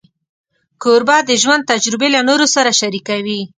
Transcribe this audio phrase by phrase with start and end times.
[0.81, 3.41] کوربه د ژوند تجربې له نورو سره شریکوي.